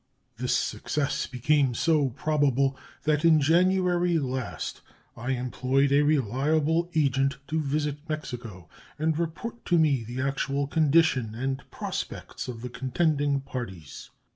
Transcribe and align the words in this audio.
This 0.37 0.57
success 0.57 1.27
became 1.27 1.75
so 1.75 2.09
probable 2.09 2.75
that 3.03 3.23
in 3.23 3.39
January 3.39 4.17
last 4.17 4.81
I 5.15 5.33
employed 5.33 5.91
a 5.91 6.01
reliable 6.01 6.89
agent 6.95 7.37
to 7.49 7.61
visit 7.61 8.09
Mexico 8.09 8.67
and 8.97 9.15
report 9.19 9.63
to 9.65 9.77
me 9.77 10.03
the 10.03 10.19
actual 10.19 10.65
condition 10.65 11.35
and 11.35 11.61
prospects 11.69 12.47
of 12.47 12.63
the 12.63 12.69
contending 12.69 13.41
parties. 13.41 14.09